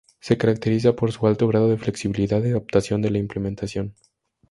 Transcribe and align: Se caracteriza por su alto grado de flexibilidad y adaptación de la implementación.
Se 0.19 0.35
caracteriza 0.35 0.95
por 0.95 1.11
su 1.11 1.27
alto 1.27 1.47
grado 1.47 1.69
de 1.69 1.77
flexibilidad 1.77 2.43
y 2.43 2.49
adaptación 2.49 3.03
de 3.03 3.11
la 3.11 3.19
implementación. 3.19 3.93